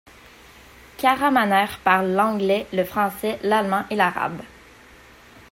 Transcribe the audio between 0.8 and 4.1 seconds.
Kahramaner parle l'anglais, le français, l'allemand et